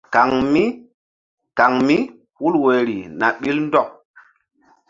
Kan 1.57 1.73
mí 1.87 1.97
hul 2.37 2.53
woyri 2.63 2.99
na 3.19 3.27
ɓil 3.41 3.57
ndɔk. 3.65 3.89